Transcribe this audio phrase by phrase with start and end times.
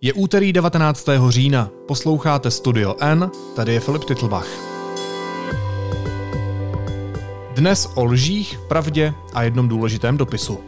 [0.00, 1.06] Je úterý 19.
[1.28, 4.46] října, posloucháte Studio N, tady je Filip Titlbach.
[7.54, 10.64] Dnes o lžích, pravdě a jednom důležitém dopisu.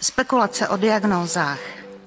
[0.00, 1.60] Spekulace o diagnózách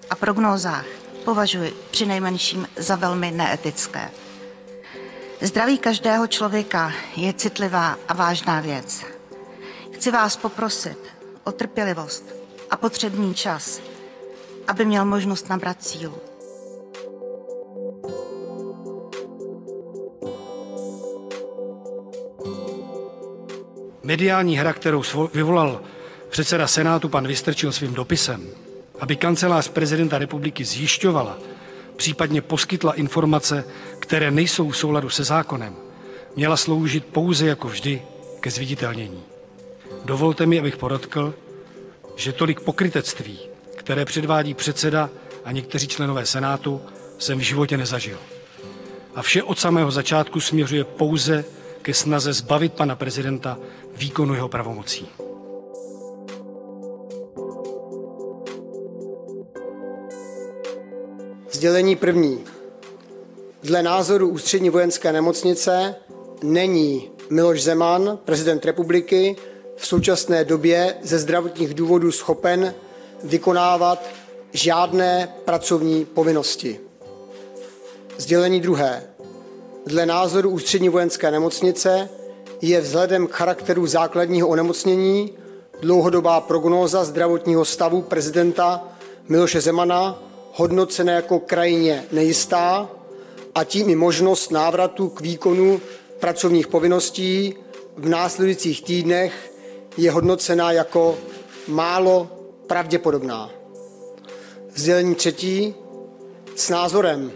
[0.10, 0.86] a prognózách
[1.26, 4.25] považuji při nejmenším za velmi neetické.
[5.46, 9.06] Zdraví každého člověka je citlivá a vážná věc.
[9.92, 10.98] Chci vás poprosit
[11.44, 12.36] o trpělivost
[12.70, 13.82] a potřebný čas,
[14.68, 16.18] aby měl možnost nabrat sílu.
[24.04, 25.04] Mediální hra, kterou
[25.34, 25.82] vyvolal
[26.30, 28.50] předseda Senátu pan Vystrčil svým dopisem,
[29.00, 31.38] aby kancelář prezidenta republiky zjišťovala,
[31.96, 33.64] případně poskytla informace,
[34.00, 35.76] které nejsou v souladu se zákonem,
[36.36, 38.02] měla sloužit pouze jako vždy
[38.40, 39.24] ke zviditelnění.
[40.06, 41.34] Dovolte mi, abych podotkl,
[42.16, 43.40] že tolik pokrytectví,
[43.76, 45.10] které předvádí předseda
[45.46, 46.82] a někteří členové Senátu,
[47.18, 48.18] jsem v životě nezažil.
[49.16, 51.46] A vše od samého začátku směřuje pouze
[51.82, 53.58] ke snaze zbavit pana prezidenta
[53.98, 55.08] výkonu jeho pravomocí.
[61.56, 62.44] Sdělení první.
[63.64, 65.96] Dle názoru Ústřední vojenské nemocnice
[66.44, 69.36] není Miloš Zeman, prezident republiky,
[69.76, 72.74] v současné době ze zdravotních důvodů schopen
[73.24, 74.06] vykonávat
[74.54, 76.80] žádné pracovní povinnosti.
[78.18, 79.04] Sdělení druhé.
[79.86, 82.10] Dle názoru Ústřední vojenské nemocnice
[82.62, 85.34] je vzhledem k charakteru základního onemocnění
[85.82, 88.88] dlouhodobá prognóza zdravotního stavu prezidenta
[89.30, 90.22] Miloše Zemana
[90.56, 92.90] hodnocena jako krajně nejistá
[93.56, 95.82] a tím i možnost návratu k výkonu
[96.20, 97.56] pracovních povinností
[97.98, 99.54] v následujících týdnech
[99.98, 101.18] je hodnocena jako
[101.68, 102.30] málo
[102.68, 103.50] pravděpodobná.
[104.76, 105.76] Sdělení třetí
[106.56, 107.32] s názorem,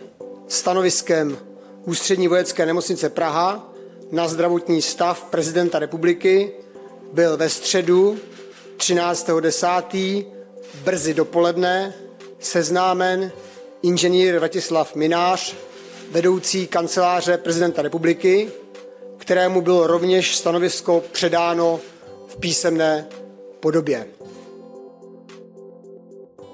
[0.47, 1.37] stanoviskem
[1.85, 3.73] Ústřední vojenské nemocnice Praha
[4.11, 6.51] na zdravotní stav prezidenta republiky
[7.13, 8.17] byl ve středu
[8.77, 10.25] 13.10.
[10.83, 11.93] brzy dopoledne
[12.39, 13.31] seznámen
[13.83, 15.55] inženýr Vratislav Minář,
[16.11, 18.51] vedoucí kanceláře prezidenta republiky,
[19.17, 21.79] kterému bylo rovněž stanovisko předáno
[22.27, 23.07] v písemné
[23.59, 24.05] podobě.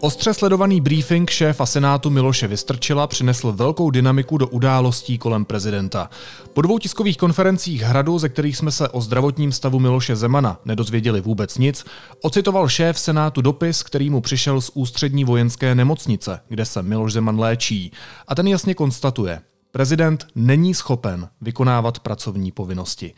[0.02, 6.10] Ostře sledovaný briefing šéfa Senátu Miloše Vystrčila přinesl velkou dynamiku do událostí kolem prezidenta.
[6.54, 11.22] Po dvou tiskových konferencích Hradu, ze kterých jsme se o zdravotním stavu Miloše Zemana nedozvěděli
[11.22, 11.86] vůbec nic,
[12.22, 17.40] ocitoval šéf Senátu dopis, který mu přišel z ústřední vojenské nemocnice, kde se Miloš Zeman
[17.40, 17.92] léčí.
[18.28, 19.42] A ten jasně konstatuje,
[19.72, 23.14] prezident není schopen vykonávat pracovní povinnosti.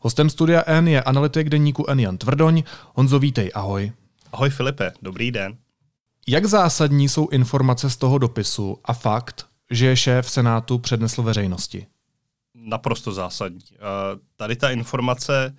[0.00, 2.62] Hostem studia N je analytik deníku N Jan Tvrdoň.
[2.94, 3.92] Honzo, vítej, ahoj.
[4.32, 5.56] Ahoj Filipe, dobrý den.
[6.28, 11.86] Jak zásadní jsou informace z toho dopisu a fakt, že šéf Senátu přednesl veřejnosti?
[12.54, 13.60] Naprosto zásadní.
[14.36, 15.56] Tady ta informace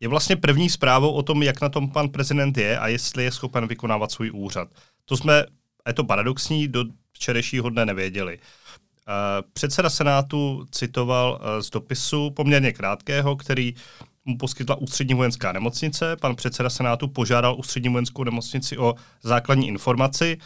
[0.00, 3.32] je vlastně první zprávou o tom, jak na tom pan prezident je a jestli je
[3.32, 4.68] schopen vykonávat svůj úřad.
[5.04, 5.44] To jsme,
[5.86, 8.38] je to paradoxní, do včerejšího dne nevěděli.
[9.52, 13.74] Předseda Senátu citoval z dopisu poměrně krátkého, který
[14.24, 16.16] mu poskytla ústřední vojenská nemocnice.
[16.16, 20.38] Pan předseda Senátu požádal ústřední vojenskou nemocnici o základní informaci.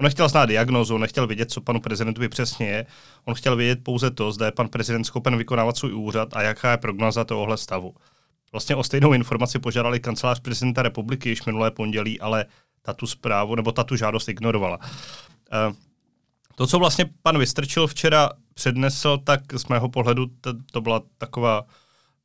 [0.00, 2.86] On nechtěl znát diagnózu, nechtěl vědět, co panu prezidentovi přesně je.
[3.24, 6.70] On chtěl vědět pouze to, zda je pan prezident schopen vykonávat svůj úřad a jaká
[6.70, 7.94] je prognoza tohohle stavu.
[8.52, 12.46] Vlastně o stejnou informaci požádali kancelář prezidenta republiky již minulé pondělí, ale
[12.82, 14.78] tato zprávu nebo tato žádost ignorovala.
[15.52, 15.74] Eh,
[16.54, 20.26] to, co vlastně pan Vystrčil včera přednesl, tak z mého pohledu
[20.72, 21.64] to byla taková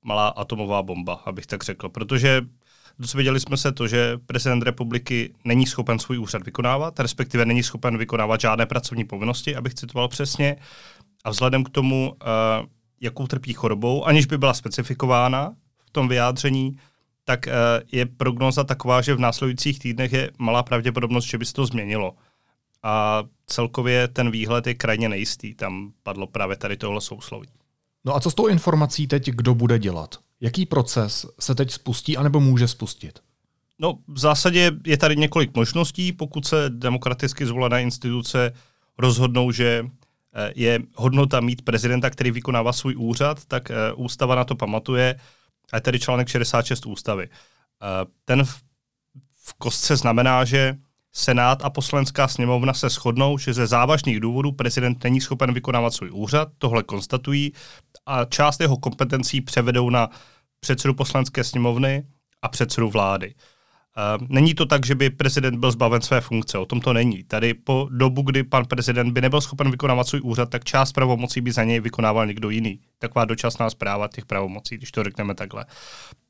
[0.03, 2.41] malá atomová bomba, abych tak řekl, protože
[2.99, 7.97] dozvěděli jsme se to, že prezident republiky není schopen svůj úřad vykonávat, respektive není schopen
[7.97, 10.55] vykonávat žádné pracovní povinnosti, abych citoval přesně.
[11.23, 12.67] A vzhledem k tomu, uh,
[13.01, 16.77] jakou trpí chorobou, aniž by byla specifikována v tom vyjádření,
[17.23, 17.53] tak uh,
[17.91, 22.15] je prognoza taková, že v následujících týdnech je malá pravděpodobnost, že by se to změnilo.
[22.83, 25.55] A celkově ten výhled je krajně nejistý.
[25.55, 27.49] Tam padlo právě tady tohle sousloví.
[28.05, 30.15] No a co s tou informací teď kdo bude dělat?
[30.41, 33.19] Jaký proces se teď spustí anebo může spustit?
[33.79, 36.11] No, v zásadě je tady několik možností.
[36.11, 38.53] Pokud se demokraticky zvolené instituce
[38.97, 39.85] rozhodnou, že
[40.33, 45.15] eh, je hodnota mít prezidenta, který vykonává svůj úřad, tak eh, ústava na to pamatuje,
[45.71, 47.29] a je tedy článek 66 ústavy.
[47.29, 48.43] Eh, ten
[49.45, 50.77] v kostce znamená, že
[51.13, 56.11] Senát a poslanská sněmovna se shodnou, že ze závažných důvodů prezident není schopen vykonávat svůj
[56.11, 57.51] úřad, tohle konstatují
[58.05, 60.09] a část jeho kompetencí převedou na
[60.59, 62.03] předsedu poslanecké sněmovny
[62.41, 63.33] a předsedu vlády.
[64.19, 67.23] Uh, není to tak, že by prezident byl zbaven své funkce, o tom to není.
[67.23, 71.41] Tady po dobu, kdy pan prezident by nebyl schopen vykonávat svůj úřad, tak část pravomocí
[71.41, 72.79] by za něj vykonával někdo jiný.
[72.99, 75.65] Taková dočasná zpráva těch pravomocí, když to řekneme takhle.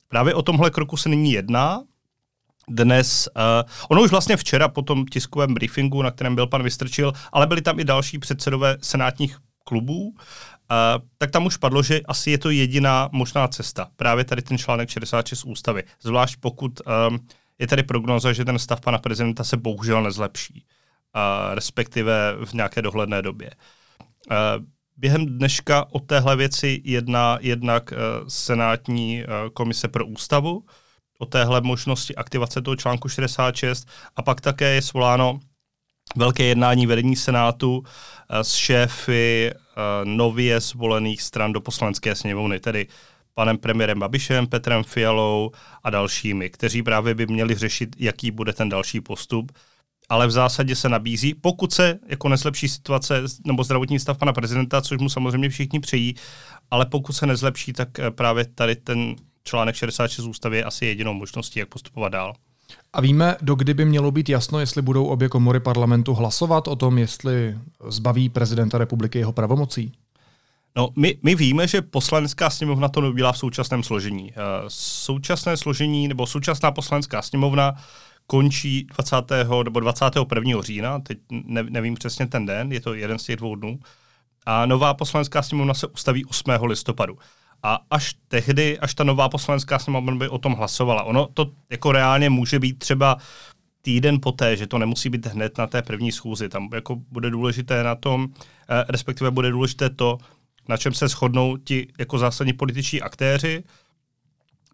[0.08, 1.84] Právě o tomhle kroku se nyní jedná.
[2.70, 7.14] Dnes, uh, ono už vlastně včera po tom tiskovém briefingu, na kterém byl pan Vystrčil,
[7.32, 10.16] ale byli tam i další předsedové senátních klubů, uh,
[11.18, 13.88] tak tam už padlo, že asi je to jediná možná cesta.
[13.96, 15.84] Právě tady ten článek 66 ústavy.
[16.02, 17.20] Zvlášť pokud um,
[17.60, 20.66] je tady prognoza, že ten stav pana prezidenta se bohužel nezlepší,
[21.16, 23.52] uh, respektive v nějaké dohledné době.
[24.32, 24.66] Uh,
[24.98, 30.64] během dneška o téhle věci jedná jednak uh, Senátní uh, komise pro ústavu,
[31.20, 35.40] o téhle možnosti aktivace toho článku 66 a pak také je svoláno
[36.16, 37.86] velké jednání vedení Senátu uh,
[38.42, 42.88] s šéfy uh, nově zvolených stran do poslanecké sněmovny, tedy
[43.34, 45.52] panem premiérem Babišem, Petrem Fialou
[45.84, 49.52] a dalšími, kteří právě by měli řešit, jaký bude ten další postup.
[50.10, 54.82] Ale v zásadě se nabízí, pokud se jako nezlepší situace nebo zdravotní stav pana prezidenta,
[54.82, 56.16] což mu samozřejmě všichni přejí,
[56.72, 59.16] ale pokud se nezlepší, tak eh, právě tady ten
[59.50, 62.34] článek 66 ústavy je asi jedinou možností, jak postupovat dál.
[62.94, 66.76] A víme, do kdy by mělo být jasno, jestli budou obě komory parlamentu hlasovat o
[66.76, 67.58] tom, jestli
[67.88, 69.92] zbaví prezidenta republiky jeho pravomocí?
[70.76, 74.32] No, my, my víme, že poslanecká sněmovna to neudělá v současném složení.
[74.32, 74.38] Uh,
[74.68, 77.76] současné složení nebo současná poslanecká sněmovna
[78.28, 79.16] končí 20.
[79.64, 80.62] nebo 21.
[80.62, 83.80] října, teď ne, nevím přesně ten den, je to jeden z těch dvou dnů,
[84.46, 86.44] a nová poslanecká sněmovna se ustaví 8.
[86.64, 87.18] listopadu.
[87.64, 91.04] A až tehdy, až ta nová poslanecká sněmovna by o tom hlasovala.
[91.04, 93.18] Ono to jako reálně může být třeba
[93.82, 96.50] týden poté, že to nemusí být hned na té první schůzi.
[96.50, 98.28] Tam jako bude důležité na tom,
[98.70, 100.18] eh, respektive bude důležité to,
[100.70, 103.64] na čem se shodnou ti jako zásadní političní aktéři,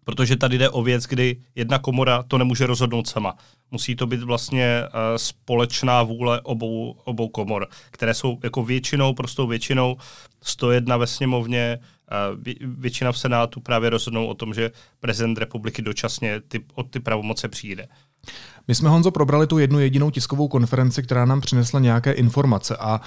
[0.04, 3.36] protože tady jde o věc, kdy jedna komora to nemůže rozhodnout sama.
[3.70, 9.46] Musí to být vlastně uh, společná vůle obou, obou komor, které jsou jako většinou, prostou
[9.46, 9.96] většinou
[10.42, 11.78] 101 ve sněmovně,
[12.60, 14.70] většina v Senátu právě rozhodnou o tom, že
[15.00, 17.88] prezident republiky dočasně ty, od ty pravomoce přijde.
[18.68, 23.00] My jsme, Honzo, probrali tu jednu jedinou tiskovou konferenci, která nám přinesla nějaké informace a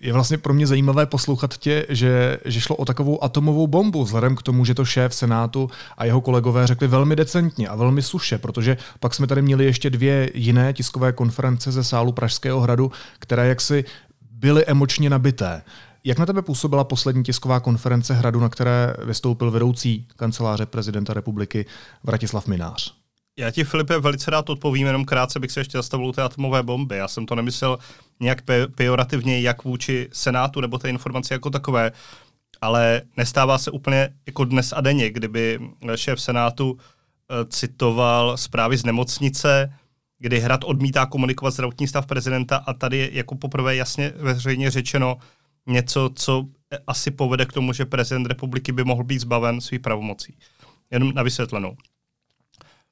[0.00, 4.36] je vlastně pro mě zajímavé poslouchat tě, že, že šlo o takovou atomovou bombu, vzhledem
[4.36, 8.38] k tomu, že to šéf Senátu a jeho kolegové řekli velmi decentně a velmi suše,
[8.38, 13.48] protože pak jsme tady měli ještě dvě jiné tiskové konference ze sálu Pražského hradu, které
[13.48, 13.84] jaksi
[14.30, 15.62] byly emočně nabité.
[16.06, 21.66] Jak na tebe působila poslední tisková konference hradu, na které vystoupil vedoucí kanceláře prezidenta republiky
[22.04, 22.94] Vratislav Minář?
[23.38, 26.62] Já ti, Filipe, velice rád odpovím, jenom krátce bych se ještě zastavil u té atomové
[26.62, 26.96] bomby.
[26.96, 27.78] Já jsem to nemyslel
[28.20, 31.92] nějak pe- pejorativně, jak vůči Senátu nebo té informace jako takové,
[32.60, 35.60] ale nestává se úplně jako dnes a denně, kdyby
[35.94, 39.72] šéf Senátu e, citoval zprávy z nemocnice,
[40.18, 45.16] kdy Hrad odmítá komunikovat zdravotní stav prezidenta a tady je jako poprvé jasně veřejně řečeno
[45.66, 46.44] něco, co
[46.86, 50.34] asi povede k tomu, že prezident republiky by mohl být zbaven svých pravomocí.
[50.90, 51.76] Jenom na vysvětlenou.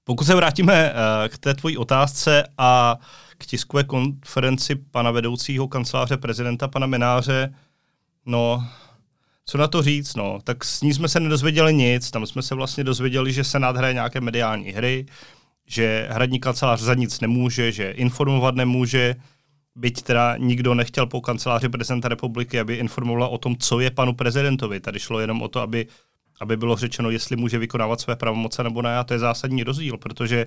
[0.04, 2.98] Pokud se vrátíme uh, k té tvojí otázce a
[3.38, 7.54] k tiskové konferenci pana vedoucího kanceláře prezidenta, pana Menáře,
[8.26, 8.68] no,
[9.46, 12.54] co na to říct, no, tak s ní jsme se nedozvěděli nic, tam jsme se
[12.54, 15.06] vlastně dozvěděli, že Senát hraje nějaké mediální hry,
[15.66, 19.16] že hradní kancelář za nic nemůže, že informovat nemůže,
[19.76, 24.14] byť teda nikdo nechtěl po kanceláři prezidenta republiky, aby informovala o tom, co je panu
[24.14, 24.80] prezidentovi.
[24.80, 25.86] Tady šlo jenom o to, aby
[26.40, 28.98] aby bylo řečeno, jestli může vykonávat své pravomoce nebo ne.
[28.98, 30.46] A to je zásadní rozdíl, protože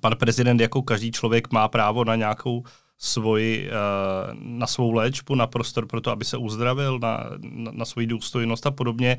[0.00, 2.64] pan prezident jako každý člověk má právo na nějakou
[2.98, 3.72] svoji, eh,
[4.34, 8.66] na svou léčbu, na prostor pro to, aby se uzdravil, na, na, na svoji důstojnost
[8.66, 9.18] a podobně.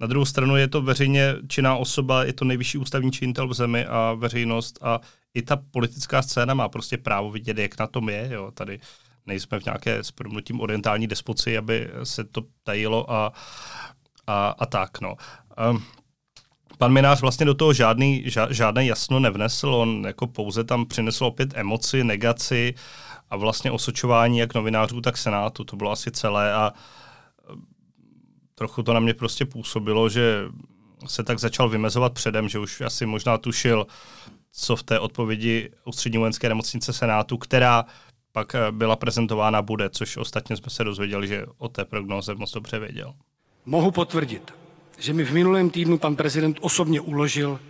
[0.00, 3.86] Na druhou stranu je to veřejně činná osoba, je to nejvyšší ústavní činitel v zemi
[3.86, 5.00] a veřejnost a
[5.36, 8.28] i ta politická scéna má prostě právo vidět, jak na tom je.
[8.32, 8.50] Jo.
[8.50, 8.80] Tady
[9.26, 10.12] nejsme v nějaké s
[10.58, 13.32] orientální despoci, aby se to tajilo a,
[14.26, 15.00] a, a tak.
[15.00, 15.16] No.
[15.70, 15.84] Um,
[16.78, 21.24] pan Minář vlastně do toho žádný, ža, žádné jasno nevnesl, on jako pouze tam přinesl
[21.24, 22.74] opět emoci, negaci
[23.30, 25.64] a vlastně osočování jak novinářů, tak senátu.
[25.64, 26.72] To bylo asi celé a
[27.50, 27.62] ehm,
[28.54, 30.44] trochu to na mě prostě působilo, že
[31.06, 33.86] se tak začal vymezovat předem, že už asi možná tušil,
[34.58, 37.84] co v té odpovědi ústřední vojenské nemocnice Senátu, která
[38.32, 42.52] pak eh, byla prezentována, bude, což ostatně jsme se dozvěděli, že o té prognoze moc
[42.52, 43.14] dobře věděl.
[43.66, 44.54] Mohu potvrdit,
[44.98, 47.60] že mi v minulém týdnu pan prezident osobně uložil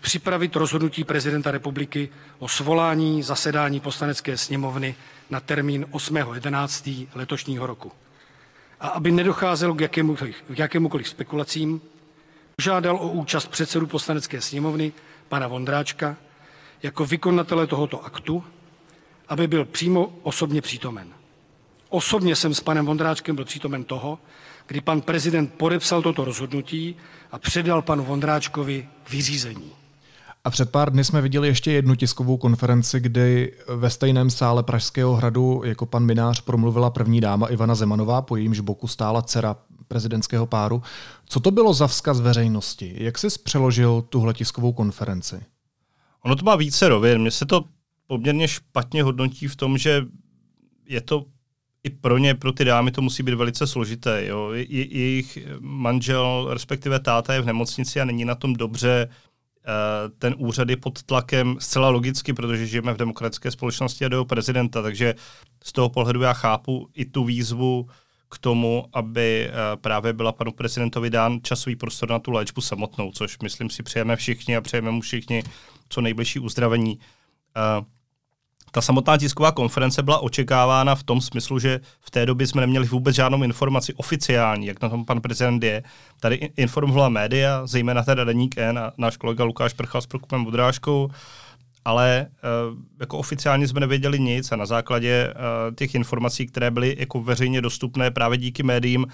[0.00, 2.08] připravit rozhodnutí prezidenta republiky
[2.38, 4.94] o svolání zasedání poslanecké sněmovny
[5.30, 7.08] na termín 8.11.
[7.14, 7.92] letošního roku.
[8.80, 11.80] A aby nedocházelo k jakémukoliv, k jakémukoliv spekulacím,
[12.62, 14.92] Žádal o účast předsedu poslanecké sněmovny,
[15.28, 16.16] pana Vondráčka,
[16.84, 18.44] jako vykonatele tohoto aktu,
[19.28, 21.08] aby byl přímo osobně přítomen.
[21.88, 24.18] Osobně jsem s panem Vondráčkem byl přítomen toho,
[24.66, 26.96] kdy pan prezident podepsal toto rozhodnutí
[27.32, 29.72] a předal panu Vondráčkovi vyřízení.
[30.44, 35.14] A před pár dny jsme viděli ještě jednu tiskovou konferenci, kdy ve stejném sále Pražského
[35.14, 39.56] hradu jako pan Minář promluvila první dáma Ivana Zemanová, po jejímž boku stála dcera
[39.88, 40.82] prezidentského páru.
[41.26, 42.94] Co to bylo za vzkaz veřejnosti?
[42.96, 45.53] Jak jsi přeložil tuhle tiskovou konferenci?
[46.24, 47.20] Ono to má více rovin.
[47.20, 47.64] Mně se to
[48.06, 50.06] poměrně špatně hodnotí v tom, že
[50.86, 51.26] je to
[51.84, 54.26] i pro ně, pro ty dámy to musí být velice složité.
[54.26, 54.50] Jo.
[54.52, 59.08] Je, jejich manžel, respektive táta je v nemocnici a není na tom dobře.
[59.66, 64.24] Eh, ten úřad je pod tlakem zcela logicky, protože žijeme v demokratické společnosti a do
[64.24, 65.14] prezidenta, takže
[65.64, 67.88] z toho pohledu já chápu i tu výzvu
[68.28, 73.12] k tomu, aby eh, právě byla panu prezidentovi dán časový prostor na tu léčbu samotnou,
[73.12, 75.42] což myslím si přejeme všichni a přejeme mu všichni
[75.88, 76.98] co nejbližší uzdravení.
[77.78, 77.84] Uh,
[78.74, 82.86] ta samotná tisková konference byla očekávána v tom smyslu, že v té době jsme neměli
[82.86, 85.82] vůbec žádnou informaci oficiální, jak na tom pan prezident je.
[86.20, 91.10] Tady informovala média, zejména teda Deník N a náš kolega Lukáš Prchal s Prokupem Budráškou,
[91.84, 92.26] ale
[92.70, 97.22] uh, jako oficiálně jsme nevěděli nic a na základě uh, těch informací, které byly jako
[97.22, 99.06] veřejně dostupné právě díky médiím,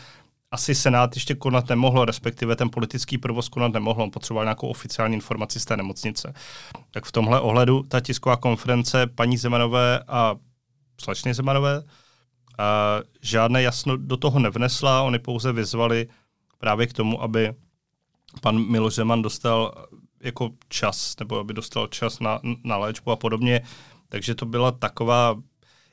[0.50, 5.14] asi Senát ještě konat nemohlo, respektive ten politický provoz konat nemohl, on potřeboval nějakou oficiální
[5.14, 6.34] informaci z té nemocnice.
[6.90, 10.34] Tak v tomhle ohledu ta tisková konference paní Zemanové a
[11.00, 11.82] slečny Zemanové
[12.58, 16.08] a žádné jasno do toho nevnesla, oni pouze vyzvali
[16.58, 17.52] právě k tomu, aby
[18.40, 19.86] pan Miloš Zeman dostal
[20.20, 23.60] jako čas, nebo aby dostal čas na, na léčbu a podobně.
[24.08, 25.36] Takže to byla taková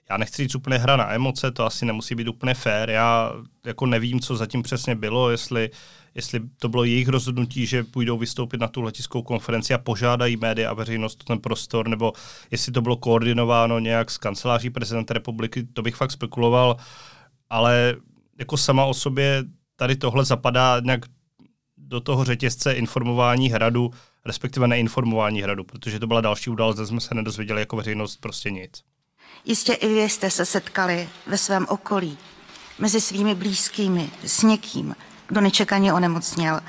[0.09, 2.89] já nechci říct úplně hra na emoce, to asi nemusí být úplně fair.
[2.89, 3.33] Já
[3.65, 5.69] jako nevím, co zatím přesně bylo, jestli,
[6.15, 10.69] jestli to bylo jejich rozhodnutí, že půjdou vystoupit na tu letickou konferenci a požádají média
[10.69, 12.13] a veřejnost ten prostor, nebo
[12.51, 16.77] jestli to bylo koordinováno nějak s kanceláří prezidenta republiky, to bych fakt spekuloval,
[17.49, 17.95] ale
[18.39, 19.43] jako sama o sobě
[19.75, 21.05] tady tohle zapadá nějak
[21.77, 23.91] do toho řetězce informování hradu,
[24.27, 28.83] respektive neinformování hradu, protože to byla další událost, jsme se nedozvěděli jako veřejnost prostě nic.
[29.45, 32.17] Jistě i vy jste se setkali ve svém okolí,
[32.79, 34.95] mezi svými blízkými, s někým,
[35.27, 36.59] kdo nečekaně onemocněl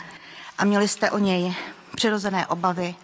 [0.58, 1.54] a měli jste o něj
[1.96, 2.94] přirozené obavy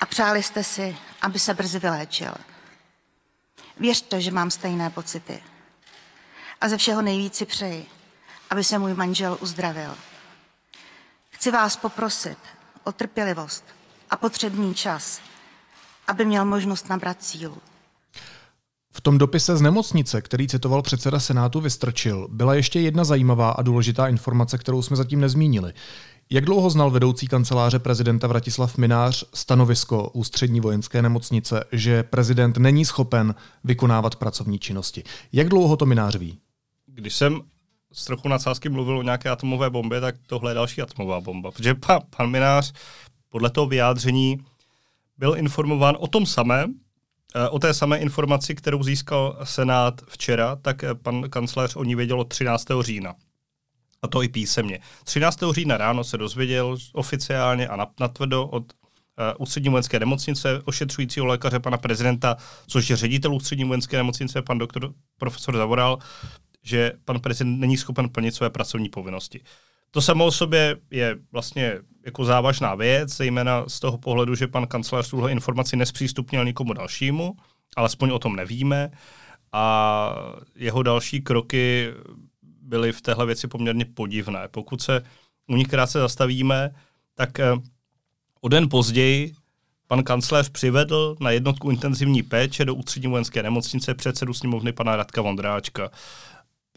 [0.00, 2.34] a přáli jste si, aby se brzy vyléčil.
[3.76, 5.42] Věřte, že mám stejné pocity.
[6.60, 7.86] A ze všeho nejvíci přeji,
[8.50, 9.96] aby se můj manžel uzdravil.
[11.30, 12.38] Chci vás poprosit
[12.90, 13.64] o trpělivost
[14.10, 15.20] a potřebný čas,
[16.06, 17.56] aby měl možnost nabrat sílu.
[18.92, 23.62] V tom dopise z nemocnice, který citoval předseda Senátu Vystrčil, byla ještě jedna zajímavá a
[23.62, 25.72] důležitá informace, kterou jsme zatím nezmínili.
[26.30, 32.84] Jak dlouho znal vedoucí kanceláře prezidenta Vratislav Minář stanovisko ústřední vojenské nemocnice, že prezident není
[32.84, 35.02] schopen vykonávat pracovní činnosti?
[35.32, 36.38] Jak dlouho to Minář ví?
[36.86, 37.40] Když jsem
[37.92, 41.50] s trochu nadsázky mluvil o nějaké atomové bombě, tak tohle je další atomová bomba.
[41.50, 42.72] Protože pan, pan Minář
[43.28, 44.38] podle toho vyjádření
[45.18, 46.74] byl informován o tom samém,
[47.34, 51.94] Eh, o té samé informaci, kterou získal Senát včera, tak eh, pan kancléř o ní
[51.94, 52.66] věděl od 13.
[52.80, 53.14] října.
[54.02, 54.80] A to i písemně.
[55.04, 55.38] 13.
[55.52, 61.78] října ráno se dozvěděl oficiálně a natvrdo od uh, ústřední vojenské nemocnice, ošetřujícího lékaře pana
[61.78, 65.98] prezidenta, což je ředitel ústřední vojenské nemocnice, pan doktor profesor Zavoral,
[66.62, 69.40] že pan prezident není schopen plnit své pracovní povinnosti.
[69.90, 74.66] To samo o sobě je vlastně jako závažná věc, zejména z toho pohledu, že pan
[74.66, 77.36] kancelář tuhle informaci nespřístupnil nikomu dalšímu,
[77.76, 78.90] alespoň o tom nevíme.
[79.52, 80.14] A
[80.56, 81.92] jeho další kroky
[82.42, 84.48] byly v téhle věci poměrně podivné.
[84.50, 85.02] Pokud se
[85.46, 86.70] u nich krátce zastavíme,
[87.14, 87.52] tak eh,
[88.40, 89.34] o den později
[89.86, 95.22] pan kancléř přivedl na jednotku intenzivní péče do ústřední vojenské nemocnice předsedu sněmovny pana Radka
[95.22, 95.90] Vondráčka.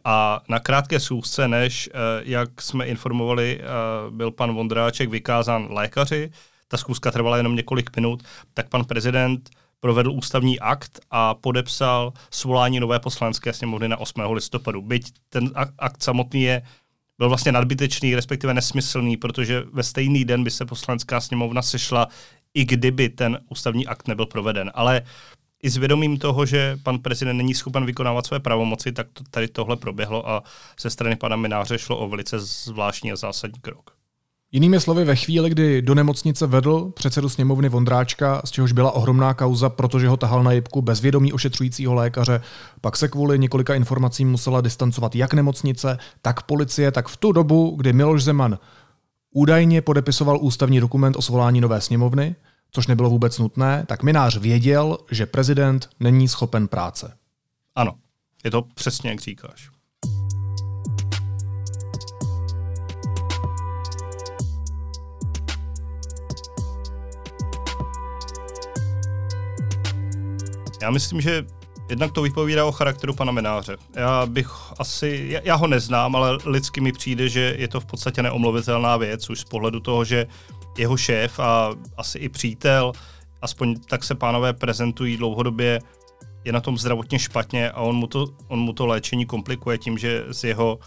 [0.03, 3.65] A na krátké schůzce, než, eh, jak jsme informovali, eh,
[4.09, 6.31] byl pan Vondráček vykázán lékaři,
[6.67, 12.79] ta schůzka trvala jenom několik minut, tak pan prezident provedl ústavní akt a podepsal svolání
[12.79, 14.33] nové poslanecké sněmovny na 8.
[14.33, 14.81] listopadu.
[14.81, 16.61] Byť ten akt samotný je
[17.17, 22.07] byl vlastně nadbytečný, respektive nesmyslný, protože ve stejný den by se poslanecká sněmovna sešla,
[22.53, 24.71] i kdyby ten ústavní akt nebyl proveden.
[24.73, 25.01] Ale
[25.63, 29.47] i s vědomím toho, že pan prezident není schopen vykonávat své pravomoci, tak to, tady
[29.47, 30.43] tohle proběhlo a
[30.81, 33.91] ze strany pana Mináře šlo o velice zvláštní a zásadní krok.
[34.51, 39.33] Jinými slovy, ve chvíli, kdy do nemocnice vedl předsedu sněmovny Vondráčka, z čehož byla ohromná
[39.33, 42.41] kauza, protože ho tahal na jibku bez vědomí ošetřujícího lékaře,
[42.81, 47.75] pak se kvůli několika informacím musela distancovat jak nemocnice, tak policie, tak v tu dobu,
[47.77, 48.59] kdy Miloš Zeman
[49.33, 52.35] údajně podepisoval ústavní dokument o svolání nové sněmovny,
[52.75, 57.17] což nebylo vůbec nutné, tak Minář věděl, že prezident není schopen práce.
[57.75, 57.93] Ano,
[58.43, 59.69] je to přesně, jak říkáš.
[70.81, 71.45] Já myslím, že
[71.89, 73.77] jednak to vypovídá o charakteru pana Mináře.
[73.95, 74.49] Já bych
[74.79, 78.97] asi, já, já ho neznám, ale lidsky mi přijde, že je to v podstatě neomluvitelná
[78.97, 80.27] věc, už z pohledu toho, že
[80.77, 82.91] jeho šéf a asi i přítel,
[83.41, 85.79] aspoň tak se pánové prezentují dlouhodobě,
[86.45, 89.97] je na tom zdravotně špatně a on mu to, on mu to léčení komplikuje tím,
[89.97, 90.79] že z jeho,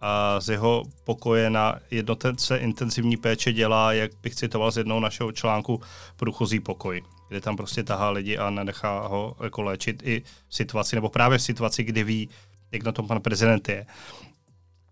[0.00, 5.32] a z jeho pokoje na jednotence intenzivní péče dělá, jak bych citoval z jednoho našeho
[5.32, 5.80] článku,
[6.16, 10.96] průchozí pokoj, kde tam prostě tahá lidi a nenechá ho jako léčit i v situaci,
[10.96, 12.28] nebo právě v situaci, kdy ví,
[12.72, 13.86] jak na tom pan prezident je.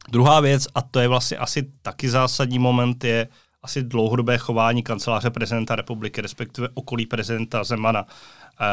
[0.08, 3.28] Druhá věc, a to je vlastně asi taky zásadní moment, je
[3.64, 8.06] asi dlouhodobé chování kanceláře prezidenta republiky, respektive okolí prezidenta Zemana.
[8.60, 8.66] E,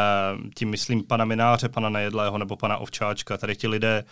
[0.56, 3.38] tím myslím pana Mináře, pana Nejedlého nebo pana Ovčáčka.
[3.38, 4.04] Tady ti lidé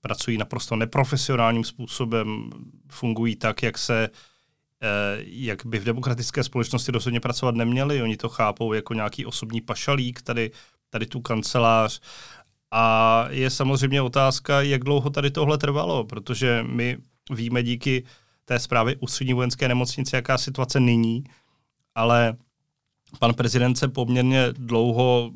[0.00, 2.50] pracují naprosto neprofesionálním způsobem,
[2.88, 4.08] fungují tak, jak se
[4.82, 8.02] eh, jak by v demokratické společnosti rozhodně pracovat neměli.
[8.02, 10.50] Oni to chápou jako nějaký osobní pašalík, tady,
[10.90, 12.00] tady tu kancelář.
[12.70, 16.98] A je samozřejmě otázka, jak dlouho tady tohle trvalo, protože my
[17.30, 18.04] víme díky
[18.50, 21.24] té zprávy ústřední vojenské nemocnice, jaká situace nyní,
[21.94, 22.36] ale
[23.18, 25.30] pan prezident se poměrně dlouho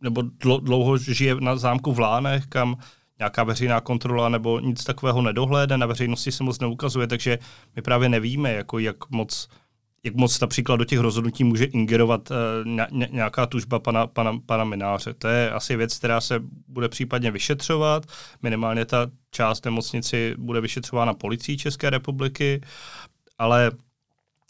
[0.00, 0.22] nebo
[0.60, 2.76] dlouho žije na zámku v Lánech, kam
[3.18, 7.38] nějaká veřejná kontrola nebo nic takového nedohlédne, na veřejnosti se moc neukazuje, takže
[7.76, 9.48] my právě nevíme, jako jak moc
[10.02, 12.36] jak moc například do těch rozhodnutí může ingerovat uh,
[13.10, 15.14] nějaká tužba pana, pana, pana Mináře.
[15.14, 18.06] To je asi věc, která se bude případně vyšetřovat.
[18.42, 22.60] Minimálně ta část nemocnici bude vyšetřována policií České republiky,
[23.38, 23.70] ale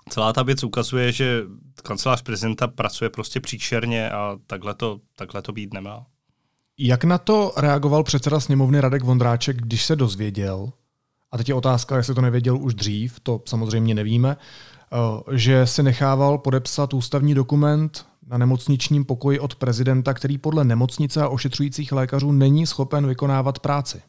[0.09, 1.43] celá ta věc ukazuje, že
[1.83, 6.07] kancelář prezidenta pracuje prostě příšerně a takhle to, takhle to být nemá.
[6.79, 10.73] Jak na to reagoval předseda sněmovny Radek Vondráček, když se dozvěděl,
[11.33, 14.45] a teď je otázka, jestli to nevěděl už dřív, to samozřejmě nevíme, eh,
[15.33, 21.29] že si nechával podepsat ústavní dokument na nemocničním pokoji od prezidenta, který podle nemocnice a
[21.29, 24.03] ošetřujících lékařů není schopen vykonávat práci.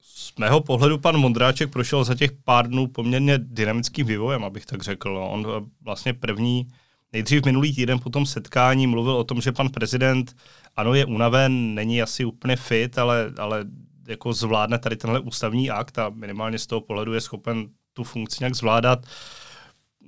[0.00, 4.82] Z mého pohledu pan Mondráček prošel za těch pár dnů poměrně dynamickým vývojem, abych tak
[4.82, 5.28] řekl.
[5.30, 5.46] On
[5.84, 6.68] vlastně první
[7.12, 10.36] nejdřív minulý týden po tom setkání mluvil o tom, že pan prezident,
[10.76, 13.64] ano, je unaven, není asi úplně fit, ale, ale
[14.08, 18.36] jako zvládne tady tenhle ústavní akt a minimálně z toho pohledu je schopen tu funkci
[18.40, 19.06] nějak zvládat.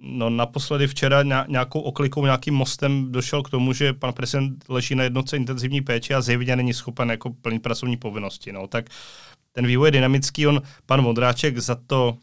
[0.02, 5.04] No naposledy včera nějakou oklikou, nějakým mostem došel k tomu, že pan prezident leží na
[5.04, 8.52] jednotce intenzivní péče a zjevně není schopen jako plnit pracovní povinnosti.
[8.52, 8.84] No, tak
[9.52, 12.16] ten vývoj je dynamický, on, pan Modráček za to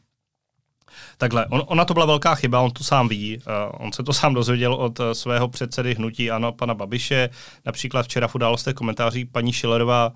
[1.17, 3.37] Takhle, on, ona to byla velká chyba, on to sám ví.
[3.37, 7.29] Uh, on se to sám dozvěděl od uh, svého předsedy hnutí Ano, pana Babiše.
[7.65, 10.13] Například včera v událostech komentáří paní Šilerová,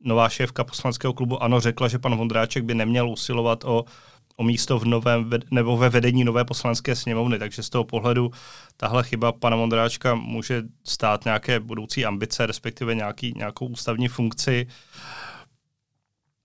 [0.00, 3.84] nová šéfka poslaneckého klubu Ano, řekla, že pan Vondráček by neměl usilovat o
[4.40, 7.38] o místo v novém, nebo ve vedení nové poslanecké sněmovny.
[7.38, 8.30] Takže z toho pohledu
[8.76, 14.66] tahle chyba pana Mondráčka může stát nějaké budoucí ambice, respektive nějaký, nějakou ústavní funkci.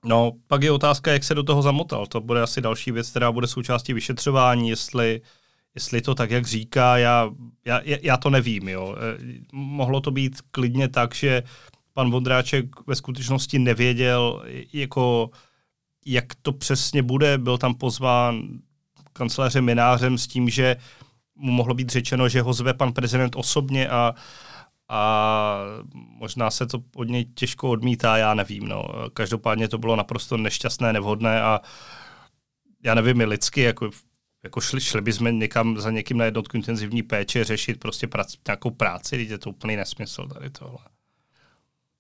[0.06, 2.06] No, pak je otázka, jak se do toho zamotal.
[2.06, 5.22] To bude asi další věc, která bude součástí vyšetřování, jestli,
[5.76, 7.30] jestli to tak, jak říká, já,
[7.66, 8.70] já, já to nevím.
[8.70, 8.96] Jo.
[8.98, 9.18] Eh,
[9.54, 11.44] mohlo to být klidně tak, že
[11.94, 15.30] pan Vondráček ve skutečnosti nevěděl, jako,
[16.06, 17.38] jak to přesně bude.
[17.38, 18.42] Byl tam pozván
[19.14, 20.76] kancelářem Minářem s tím, že
[21.36, 24.16] mu mohlo být řečeno, že ho zve pan prezident osobně a
[24.90, 25.60] a
[25.96, 28.68] možná se to od něj těžko odmítá, já nevím.
[28.68, 28.86] No.
[29.14, 31.62] Každopádně to bylo naprosto nešťastné, nevhodné a
[32.84, 33.90] já nevím, my lidsky, jako,
[34.44, 38.70] jako šli, šli bychom někam za někým na jednotku intenzivní péče řešit prostě prac, nějakou
[38.70, 40.95] práci, teď je to úplný nesmysl tady tohle.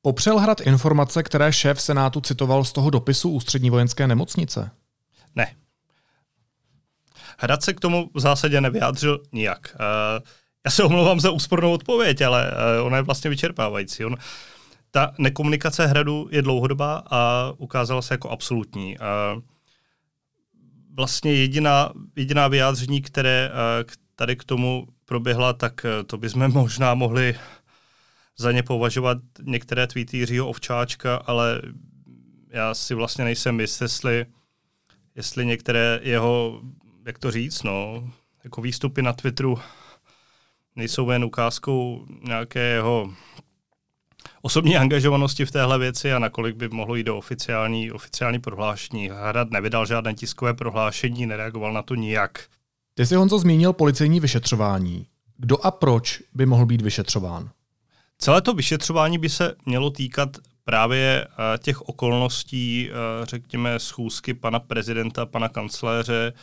[0.05, 4.71] Popřel hrad informace, které šéf Senátu citoval z toho dopisu ústřední vojenské nemocnice?
[5.35, 5.55] Ne.
[7.37, 9.75] Hrad se k tomu v zásadě nevyjádřil nijak.
[9.79, 10.25] Uh,
[10.65, 14.05] já se omlouvám za úspornou odpověď, ale uh, ona je vlastně vyčerpávající.
[14.05, 14.17] On,
[14.91, 18.97] ta nekomunikace hradu je dlouhodobá a ukázala se jako absolutní.
[18.97, 19.41] Uh,
[20.95, 23.51] vlastně jediná, jediná vyjádření, které
[24.15, 27.35] tady k tomu proběhla, tak to bychom možná mohli
[28.37, 31.61] za ně považovat některé tweety Jiřího Ovčáčka, ale
[32.49, 34.25] já si vlastně nejsem jist, jestli,
[35.15, 36.61] jestli některé jeho,
[37.05, 38.09] jak to říct, no,
[38.43, 39.59] jako výstupy na Twitteru
[40.75, 43.13] nejsou jen ukázkou nějakého
[44.41, 49.09] osobní angažovanosti v téhle věci a nakolik by mohlo jít do oficiální, oficiální prohlášení.
[49.09, 52.45] Hrad nevydal žádné tiskové prohlášení, nereagoval na to nijak.
[52.93, 55.07] Ty jsi Honzo zmínil policejní vyšetřování.
[55.37, 57.49] Kdo a proč by mohl být vyšetřován?
[58.17, 60.29] Celé to vyšetřování by se mělo týkat
[60.63, 66.33] právě eh, těch okolností, eh, řekněme, schůzky pana prezidenta, pana kancléře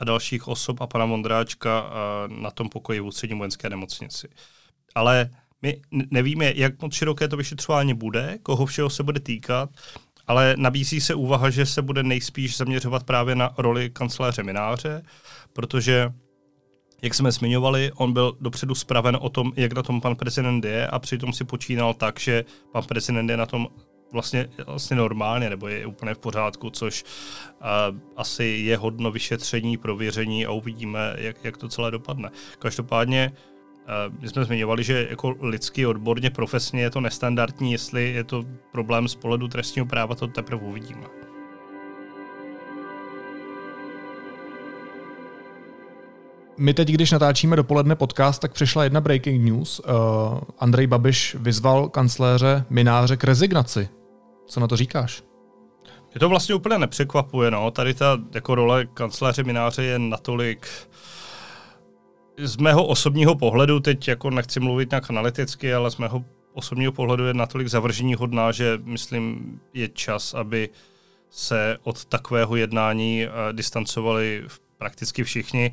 [0.00, 4.28] a dalších osob a pana Mondráčka eh, na tom pokoji v ústřední vojenské nemocnici.
[4.94, 5.30] Ale
[5.62, 5.80] my
[6.10, 9.70] nevíme, jak moc široké to vyšetřování bude, koho všeho se bude týkat,
[10.26, 15.02] ale nabízí se úvaha, že se bude nejspíš zaměřovat právě na roli kancléře Mináře,
[15.52, 16.12] protože
[17.02, 20.86] jak jsme zmiňovali, on byl dopředu spraven o tom, jak na tom pan prezident je
[20.86, 23.68] a přitom si počínal tak, že pan prezident je na tom
[24.12, 27.04] vlastně, vlastně normálně, nebo je úplně v pořádku, což
[27.60, 32.30] uh, asi je hodno vyšetření, prověření a uvidíme, jak, jak to celé dopadne.
[32.58, 38.24] Každopádně uh, my jsme zmiňovali, že jako lidsky, odborně, profesně je to nestandardní, jestli je
[38.24, 41.29] to problém z pohledu trestního práva, to teprve uvidíme.
[46.60, 49.80] My teď, když natáčíme dopoledne podcast, tak přišla jedna breaking news.
[49.80, 53.88] Uh, Andrej Babiš vyzval kancléře Mináře k rezignaci.
[54.46, 55.22] Co na to říkáš?
[56.14, 57.70] Je to vlastně úplně nepřekvapuje, no.
[57.70, 60.68] Tady ta jako role kancléře Mináře je natolik
[62.38, 67.26] z mého osobního pohledu, teď jako nechci mluvit nějak analyticky, ale z mého osobního pohledu
[67.26, 70.68] je natolik zavržení hodná, že myslím je čas, aby
[71.30, 74.44] se od takového jednání uh, distancovali
[74.78, 75.72] prakticky všichni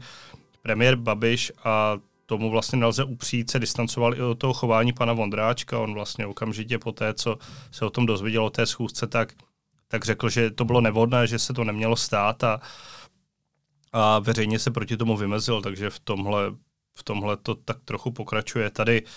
[0.68, 5.80] premiér Babiš a tomu vlastně nelze upřít, se distancoval i od toho chování pana Vondráčka.
[5.80, 7.38] On vlastně okamžitě po té, co
[7.72, 9.34] se o tom dozvěděl o té schůzce, tak,
[9.88, 12.60] tak řekl, že to bylo nevhodné, že se to nemělo stát a,
[13.94, 16.52] a veřejně se proti tomu vymezil, takže v tomhle,
[16.98, 18.70] v tomhle to tak trochu pokračuje.
[18.70, 19.08] Tady uh,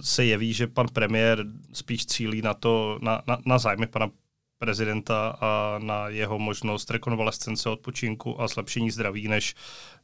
[0.00, 4.08] se jeví, že pan premiér spíš cílí na to, na, na, na zájmy pana
[4.58, 9.54] prezidenta a na jeho možnost rekonvalescence, odpočinku a zlepšení zdraví, než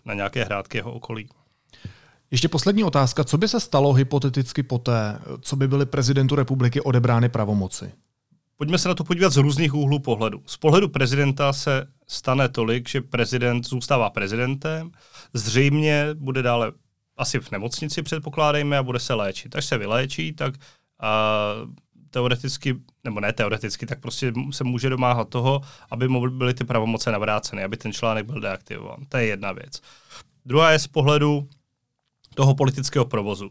[0.04, 1.28] na nějaké hrádky jeho okolí.
[2.30, 3.24] Ještě poslední otázka.
[3.24, 7.92] Co by se stalo hypoteticky poté, co by byly prezidentu republiky odebrány pravomoci?
[8.56, 10.42] Pojďme se na to podívat z různých úhlů pohledu.
[10.46, 14.90] Z pohledu prezidenta se stane tolik, že prezident zůstává prezidentem,
[15.34, 16.72] zřejmě bude dále
[17.16, 19.56] asi v nemocnici předpokládejme a bude se léčit.
[19.56, 20.54] Až se vyléčí, tak
[21.00, 21.54] a,
[22.12, 27.12] teoreticky, nebo ne teoreticky, tak prostě se může domáhat toho, aby mu byly ty pravomoce
[27.12, 28.98] navráceny, aby ten článek byl deaktivován.
[29.09, 29.81] To je jedna věc.
[30.46, 31.48] Druhá je z pohledu
[32.35, 33.51] toho politického provozu.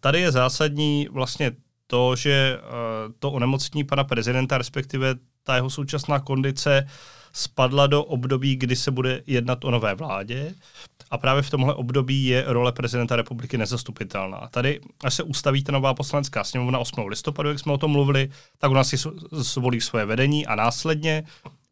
[0.00, 1.52] Tady je zásadní vlastně
[1.86, 2.58] to, že
[3.18, 6.86] to onemocnění pana prezidenta, respektive ta jeho současná kondice,
[7.32, 10.54] spadla do období, kdy se bude jednat o nové vládě.
[11.10, 14.48] A právě v tomhle období je role prezidenta republiky nezastupitelná.
[14.50, 17.06] Tady, až se ustaví ta nová poslanecká sněmovna 8.
[17.06, 18.96] listopadu, jak jsme o tom mluvili, tak nás si
[19.32, 21.24] zvolí svoje vedení a následně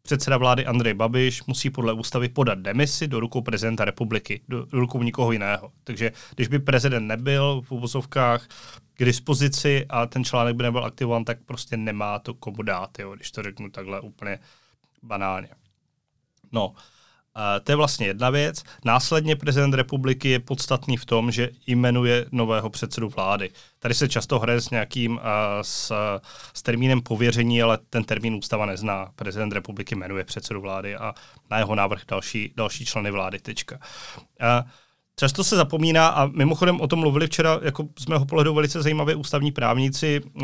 [0.09, 4.79] předseda vlády Andrej Babiš musí podle ústavy podat demisi do rukou prezidenta republiky, do, do
[4.79, 5.71] rukou nikoho jiného.
[5.83, 8.47] Takže když by prezident nebyl v úvozovkách
[8.93, 13.15] k dispozici a ten článek by nebyl aktivován, tak prostě nemá to komu dát, jo,
[13.15, 14.39] když to řeknu takhle úplně
[15.03, 15.49] banálně.
[16.51, 16.73] No,
[17.63, 18.63] to je vlastně jedna věc.
[18.85, 23.49] Následně prezident republiky je podstatný v tom, že jmenuje nového předsedu vlády.
[23.79, 25.19] Tady se často hraje s nějakým
[25.61, 25.93] s,
[26.53, 29.11] s termínem pověření, ale ten termín ústava nezná.
[29.15, 31.13] Prezident republiky jmenuje předsedu vlády a
[31.51, 33.39] na jeho návrh další, další členy vlády.
[33.39, 33.79] Tečka.
[35.15, 39.15] Často se zapomíná, a mimochodem o tom mluvili včera jako z mého pohledu velice zajímavé
[39.15, 40.43] ústavní právníci uh,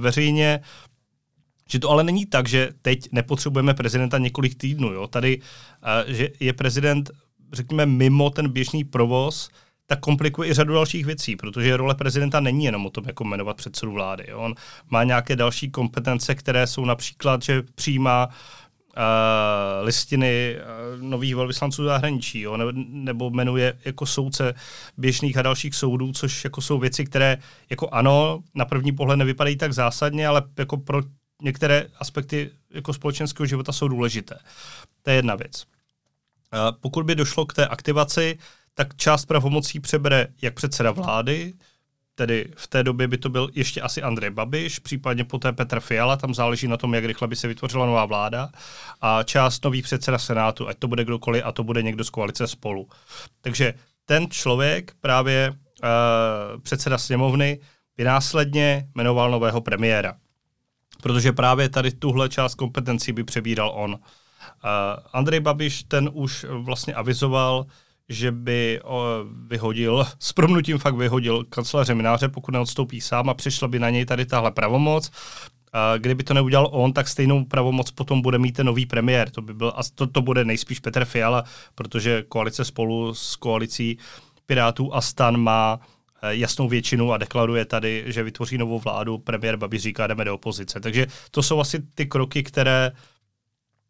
[0.00, 0.60] veřejně,
[1.70, 4.92] že to ale není tak, že teď nepotřebujeme prezidenta několik týdnů.
[4.92, 5.06] Jo?
[5.06, 7.10] Tady, uh, že je prezident,
[7.52, 9.50] řekněme, mimo ten běžný provoz,
[9.86, 13.56] tak komplikuje i řadu dalších věcí, protože role prezidenta není jenom o tom, jako jmenovat
[13.56, 14.24] předsedu vlády.
[14.28, 14.38] Jo?
[14.38, 14.54] On
[14.90, 18.34] má nějaké další kompetence, které jsou například, že přijímá uh,
[19.84, 22.56] listiny uh, nových velvyslanců zahraničí, jo?
[22.56, 24.54] Ne, nebo jmenuje jako soudce
[24.96, 27.38] běžných a dalších soudů, což jako jsou věci, které
[27.70, 31.02] jako ano, na první pohled nevypadají tak zásadně, ale jako pro
[31.42, 34.38] některé aspekty jako společenského života jsou důležité.
[35.02, 35.64] To je jedna věc.
[36.80, 38.38] Pokud by došlo k té aktivaci,
[38.74, 41.54] tak část pravomocí přebere jak předseda vlády,
[42.14, 46.16] tedy v té době by to byl ještě asi Andrej Babiš, případně poté Petr Fiala,
[46.16, 48.50] tam záleží na tom, jak rychle by se vytvořila nová vláda,
[49.00, 52.46] a část nový předseda Senátu, ať to bude kdokoliv, a to bude někdo z koalice
[52.46, 52.88] spolu.
[53.40, 53.74] Takže
[54.04, 57.58] ten člověk, právě uh, předseda sněmovny,
[57.96, 60.14] by následně jmenoval nového premiéra
[61.02, 63.92] protože právě tady tuhle část kompetencí by přebíral on.
[63.92, 63.98] Uh,
[65.12, 67.66] Andrej Babiš ten už vlastně avizoval,
[68.08, 68.80] že by
[69.48, 74.04] vyhodil, s promnutím fakt vyhodil kanceláře Mináře, pokud neodstoupí sám a přišla by na něj
[74.04, 75.10] tady tahle pravomoc.
[75.72, 79.30] A kdyby to neudělal on, tak stejnou pravomoc potom bude mít ten nový premiér.
[79.30, 83.98] To by byl, a to, to bude nejspíš Petr Fiala, protože koalice spolu s koalicí
[84.46, 89.18] Pirátů a Stan má eh, jasnou většinu a deklaruje tady, že vytvoří novou vládu.
[89.18, 90.80] Premiér Babiš říká, jdeme do opozice.
[90.80, 92.92] Takže to jsou asi ty kroky, které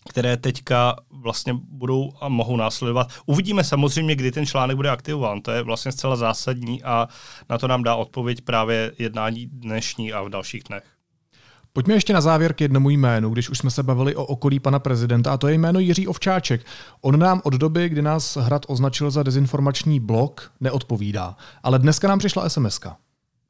[0.08, 3.08] které teďka vlastně budou a mohou následovat.
[3.26, 5.40] Uvidíme samozřejmě, kdy ten článek bude aktivován.
[5.40, 7.08] To je vlastně zcela zásadní a
[7.48, 10.97] na to nám dá odpověď právě jednání dnešní a v dalších dnech.
[11.78, 14.78] Pojďme ještě na závěr k jednomu jménu, když už jsme se bavili o okolí pana
[14.78, 16.66] prezidenta, a to je jméno Jiří Ovčáček.
[17.00, 21.36] On nám od doby, kdy nás Hrad označil za dezinformační blok, neodpovídá.
[21.62, 22.80] Ale dneska nám přišla sms.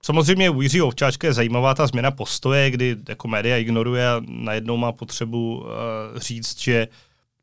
[0.02, 4.76] Samozřejmě u Jiřího Ovčáčka je zajímavá ta změna postoje, kdy jako média ignoruje a najednou
[4.76, 5.66] má potřebu uh,
[6.16, 6.88] říct, že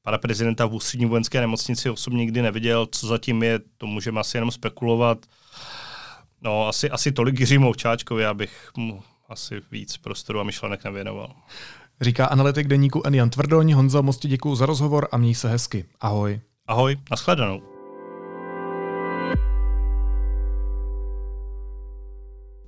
[0.01, 4.37] pana prezidenta v ústřední vojenské nemocnici osobně nikdy neviděl, co zatím je, to můžeme asi
[4.37, 5.17] jenom spekulovat.
[6.41, 11.35] No, asi, asi tolik Jiřímu Ovčáčkovi, abych mu asi víc prostoru a myšlenek nevěnoval.
[12.01, 13.15] Říká analytik deníku N.
[13.15, 13.73] Jan Tvrdoň.
[13.73, 15.85] Honzo, moc ti děkuji za rozhovor a měj se hezky.
[16.01, 16.41] Ahoj.
[16.67, 17.61] Ahoj, nashledanou.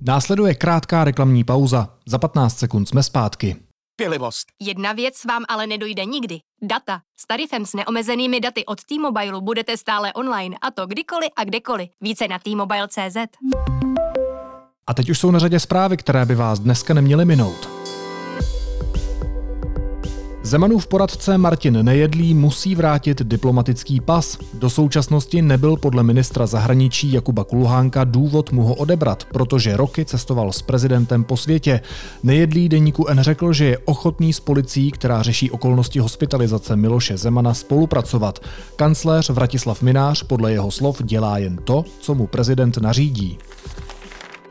[0.00, 1.88] Následuje krátká reklamní pauza.
[2.06, 3.56] Za 15 sekund jsme zpátky.
[3.96, 4.46] Pilivost.
[4.60, 6.38] Jedna věc vám ale nedojde nikdy.
[6.62, 7.00] Data.
[7.20, 11.88] S tarifem s neomezenými daty od T-Mobile budete stále online a to kdykoliv a kdekoliv.
[12.00, 13.16] Více na T-Mobile.cz.
[14.88, 17.68] A teď už jsou na řadě zprávy, které by vás dneska neměly minout.
[20.42, 24.38] Zemanův poradce Martin Nejedlý musí vrátit diplomatický pas.
[24.54, 30.52] Do současnosti nebyl podle ministra zahraničí Jakuba Kulhánka důvod mu ho odebrat, protože roky cestoval
[30.52, 31.80] s prezidentem po světě.
[32.22, 37.54] Nejedlý deníku N řekl, že je ochotný s policií, která řeší okolnosti hospitalizace Miloše Zemana,
[37.54, 38.38] spolupracovat.
[38.76, 43.38] Kancléř Vratislav Minář podle jeho slov dělá jen to, co mu prezident nařídí.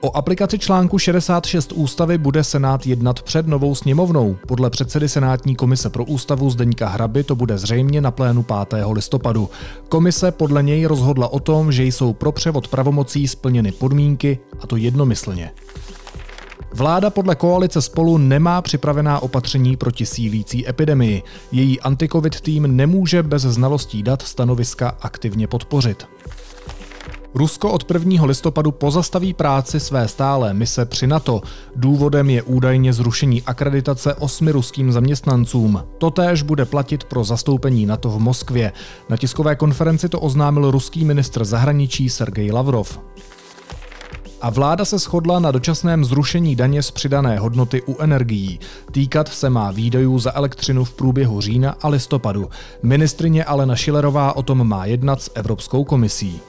[0.02, 4.38] O aplikaci článku 66 ústavy bude Senát jednat před novou sněmovnou.
[4.48, 8.86] Podle předsedy Senátní komise pro ústavu Zdeňka Hraby to bude zřejmě na plénu 5.
[8.92, 9.50] listopadu.
[9.90, 14.76] Komise podle něj rozhodla o tom, že jsou pro převod pravomocí splněny podmínky, a to
[14.76, 15.52] jednomyslně.
[16.74, 21.24] Vláda podle koalice spolu nemá připravená opatření proti sílící epidemii.
[21.52, 26.08] Její antikovid tým nemůže bez znalostí dat stanoviska aktivně podpořit.
[27.38, 28.26] Rusko od 1.
[28.26, 31.42] listopadu pozastaví práci své stálé mise při NATO.
[31.76, 35.84] Důvodem je údajně zrušení akreditace osmi ruským zaměstnancům.
[35.98, 38.72] Totéž bude platit pro zastoupení NATO v Moskvě.
[39.10, 43.00] Na tiskové konferenci to oznámil ruský ministr zahraničí Sergej Lavrov.
[44.42, 48.60] A vláda se shodla na dočasném zrušení daně z přidané hodnoty u energií.
[48.92, 52.50] Týkat se má výdajů za elektřinu v průběhu října a listopadu.
[52.84, 56.42] Ministrině Alena Šilerová o tom má jednat s Evropskou komisí.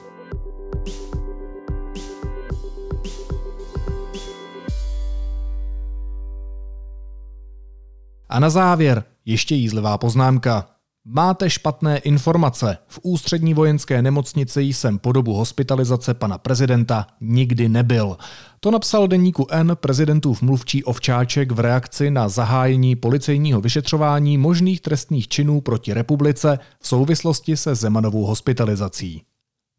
[8.29, 10.65] A na závěr ještě jízlivá poznámka.
[11.05, 12.77] Máte špatné informace.
[12.87, 18.17] V ústřední vojenské nemocnici jsem po dobu hospitalizace pana prezidenta nikdy nebyl.
[18.59, 25.27] To napsal deníku N prezidentův mluvčí Ovčáček v reakci na zahájení policejního vyšetřování možných trestných
[25.27, 29.23] činů proti republice v souvislosti se Zemanovou hospitalizací.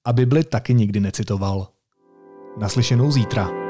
[0.05, 1.69] A Bibli taky nikdy necitoval.
[2.59, 3.70] Naslyšenou zítra.